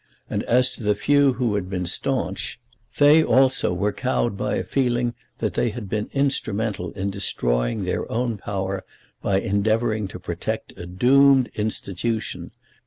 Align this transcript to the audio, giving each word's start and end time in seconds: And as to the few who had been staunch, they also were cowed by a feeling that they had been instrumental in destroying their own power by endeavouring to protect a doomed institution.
And 0.31 0.41
as 0.45 0.71
to 0.71 0.81
the 0.83 0.95
few 0.95 1.33
who 1.33 1.53
had 1.53 1.69
been 1.69 1.85
staunch, 1.85 2.59
they 2.97 3.23
also 3.23 3.71
were 3.71 3.93
cowed 3.93 4.35
by 4.35 4.55
a 4.55 4.63
feeling 4.63 5.13
that 5.37 5.53
they 5.53 5.69
had 5.69 5.87
been 5.87 6.09
instrumental 6.13 6.89
in 6.93 7.11
destroying 7.11 7.83
their 7.83 8.11
own 8.11 8.37
power 8.39 8.83
by 9.21 9.39
endeavouring 9.39 10.07
to 10.07 10.19
protect 10.19 10.75
a 10.75 10.87
doomed 10.87 11.51
institution. 11.53 12.49